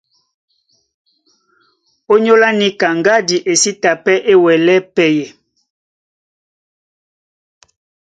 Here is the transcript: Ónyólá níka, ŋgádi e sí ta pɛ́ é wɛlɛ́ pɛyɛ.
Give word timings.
Ónyólá 2.13 2.49
níka, 2.59 2.87
ŋgádi 2.99 3.37
e 3.51 3.53
sí 3.61 3.71
ta 3.81 3.91
pɛ́ 4.03 4.15
é 4.31 4.33
wɛlɛ́ 4.43 4.77
pɛyɛ. 4.95 5.25